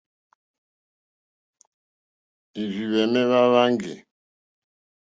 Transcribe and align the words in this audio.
Òrzìhwɛ̀mɛ́́ 2.59 3.23
hwá 3.29 3.41
hwáŋɡè. 3.51 3.93